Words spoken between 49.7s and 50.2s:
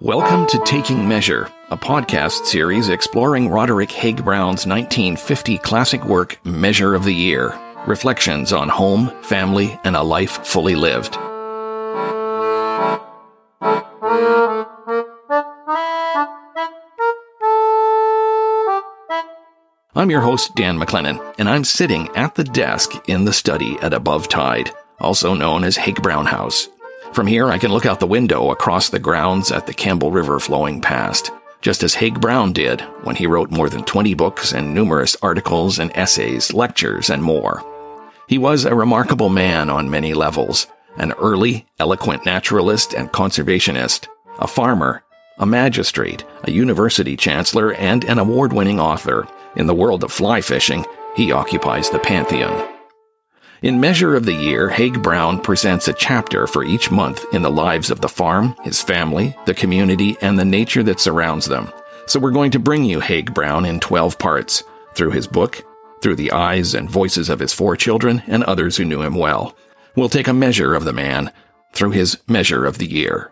world of